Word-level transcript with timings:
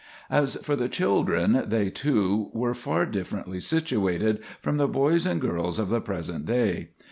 As 0.31 0.55
for 0.55 0.75
the 0.75 0.89
children, 0.89 1.65
they 1.67 1.91
too 1.91 2.49
were 2.53 2.73
far 2.73 3.05
differently 3.05 3.59
situated 3.59 4.43
from 4.59 4.77
the 4.77 4.87
boys 4.87 5.27
and 5.27 5.39
girls 5.39 5.77
of 5.77 5.89
the 5.89 6.01
present 6.01 6.47
day. 6.47 6.89